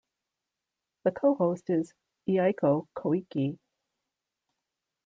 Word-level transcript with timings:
The 1.03 1.11
co-host 1.11 1.69
is 1.69 1.93
Eiko 2.27 2.87
Koike. 2.97 3.59